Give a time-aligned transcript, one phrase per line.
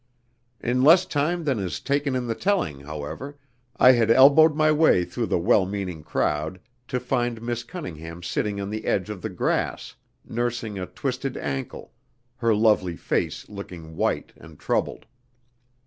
[0.61, 3.37] In less time than is taken in the telling, however,
[3.77, 8.59] I had elbowed my way through the well meaning crowd to find Miss Cunningham sitting
[8.59, 9.93] on the edge of the grass
[10.25, 11.93] nursing a twisted ankle,
[12.37, 15.05] her lovely face looking white and troubled.